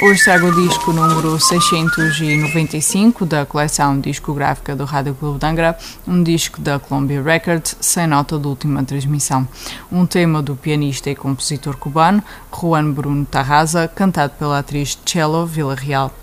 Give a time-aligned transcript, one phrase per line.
[0.00, 6.22] Hoje trago o disco número 695 da coleção discográfica do Rádio Clube de Angra, um
[6.22, 9.46] disco da Columbia Records, sem nota de última transmissão.
[9.90, 12.22] Um tema do pianista e compositor cubano
[12.54, 16.14] Juan Bruno Tarraza, cantado pela atriz Cello Villarreal.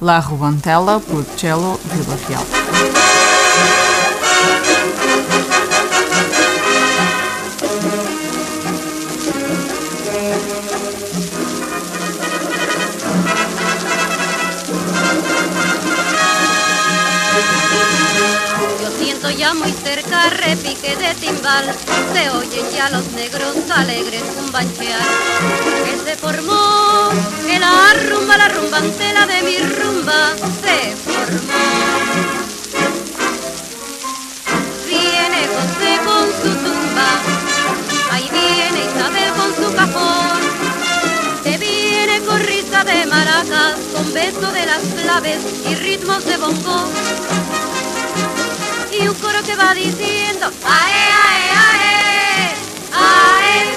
[0.00, 3.07] La Rubantella, por Cello Villarreal.
[19.26, 21.74] Ya muy cerca, repique de timbal,
[22.12, 25.00] se oyen ya los negros alegres un banchear,
[25.84, 27.10] que se formó,
[27.44, 31.58] que la rumba, la rumbantela de mi rumba se formó.
[34.86, 37.10] Viene José con su tumba,
[38.12, 40.40] ahí viene Isabel con su cajón,
[41.42, 46.88] se viene con risa de maracas, con beso de las claves y ritmos de bongo
[49.00, 52.54] y un coro que va diciendo ae, ae, ae,
[52.92, 53.76] ae.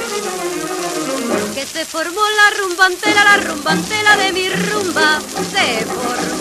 [1.53, 5.19] Que se formó la rumbantela, la rumbantela de mi rumba
[5.51, 6.40] se formó.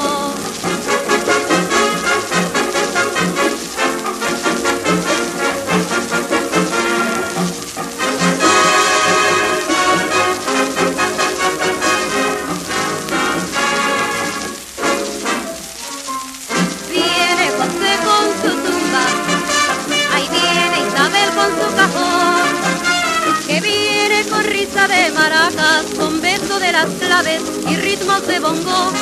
[24.91, 28.93] De maracas con beso de las claves y ritmos de bongo.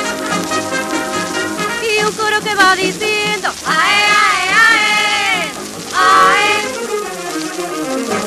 [1.81, 5.51] Y un coro que va diciendo, ae, ae, ae,
[5.95, 6.53] ae.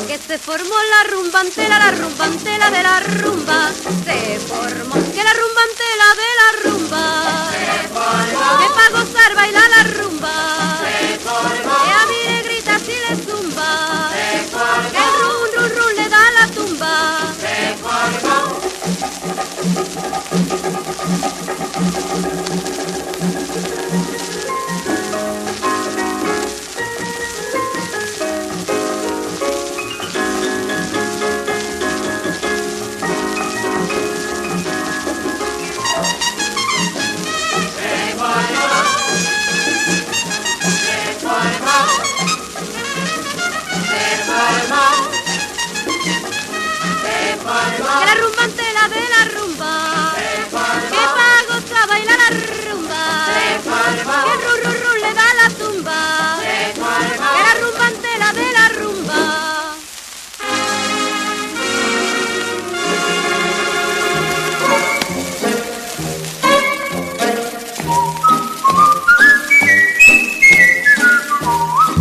[0.07, 3.71] Que se formó la rumbantela, la rumbantela de la rumba.
[4.05, 5.22] Se formó, que